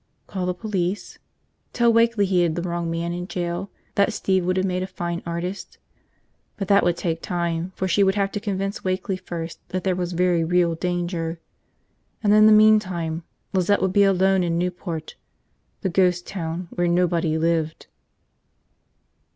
Call 0.25 0.47
the 0.47 0.55
police? 0.55 1.19
Tell 1.73 1.93
Wakeley 1.93 2.25
he 2.25 2.41
had 2.41 2.55
the 2.55 2.63
wrong 2.63 2.89
man 2.89 3.13
in 3.13 3.27
jail, 3.27 3.69
that 3.93 4.11
Steve 4.13 4.43
would 4.47 4.57
have 4.57 4.65
made 4.65 4.81
a 4.81 4.87
fine 4.87 5.21
artist? 5.27 5.77
But 6.57 6.67
that 6.69 6.83
would 6.83 6.97
take 6.97 7.21
time, 7.21 7.71
for 7.75 7.87
she 7.87 8.03
would 8.03 8.15
have 8.15 8.31
to 8.31 8.39
convince 8.39 8.83
Wakeley 8.83 9.15
first 9.17 9.59
that 9.69 9.83
there 9.83 9.95
was 9.95 10.13
very 10.13 10.43
real 10.43 10.73
danger. 10.73 11.39
And 12.23 12.33
in 12.33 12.47
the 12.47 12.51
meantime 12.51 13.21
Lizette 13.53 13.79
would 13.79 13.93
be 13.93 14.01
alone 14.03 14.41
in 14.43 14.57
Newport, 14.57 15.13
the 15.81 15.89
ghost 15.89 16.25
town 16.25 16.67
where 16.71 16.87
nobody 16.87 17.37
lived. 17.37 17.85